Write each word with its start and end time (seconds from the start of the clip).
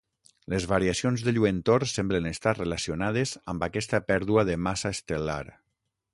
Les 0.51 0.63
variacions 0.69 1.25
de 1.27 1.33
lluentor 1.35 1.85
semblen 1.91 2.31
estar 2.31 2.55
relacionades 2.61 3.35
amb 3.55 3.67
aquesta 3.69 4.01
pèrdua 4.09 4.47
de 4.51 4.59
massa 4.71 4.95
estel·lar. 4.99 5.41